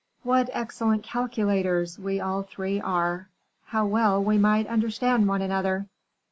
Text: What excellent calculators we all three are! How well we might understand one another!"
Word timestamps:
What 0.23 0.49
excellent 0.51 1.03
calculators 1.03 1.99
we 1.99 2.19
all 2.19 2.41
three 2.41 2.81
are! 2.81 3.29
How 3.65 3.85
well 3.85 4.19
we 4.23 4.39
might 4.39 4.65
understand 4.65 5.27
one 5.27 5.43
another!" 5.43 5.85